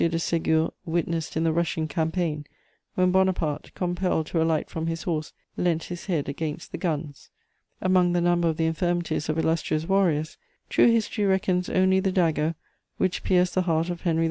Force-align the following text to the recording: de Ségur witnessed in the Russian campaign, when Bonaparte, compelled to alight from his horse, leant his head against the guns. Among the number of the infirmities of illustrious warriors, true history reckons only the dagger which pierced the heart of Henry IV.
de 0.01 0.09
Ségur 0.17 0.71
witnessed 0.83 1.37
in 1.37 1.43
the 1.43 1.53
Russian 1.53 1.87
campaign, 1.87 2.47
when 2.95 3.11
Bonaparte, 3.11 3.71
compelled 3.75 4.25
to 4.25 4.41
alight 4.41 4.67
from 4.67 4.87
his 4.87 5.03
horse, 5.03 5.31
leant 5.57 5.83
his 5.83 6.07
head 6.07 6.27
against 6.27 6.71
the 6.71 6.79
guns. 6.79 7.29
Among 7.81 8.13
the 8.13 8.21
number 8.21 8.47
of 8.47 8.57
the 8.57 8.65
infirmities 8.65 9.29
of 9.29 9.37
illustrious 9.37 9.87
warriors, 9.87 10.39
true 10.69 10.87
history 10.91 11.25
reckons 11.25 11.69
only 11.69 11.99
the 11.99 12.11
dagger 12.11 12.55
which 12.97 13.21
pierced 13.23 13.53
the 13.53 13.61
heart 13.61 13.91
of 13.91 14.01
Henry 14.01 14.19
IV. 14.19 14.19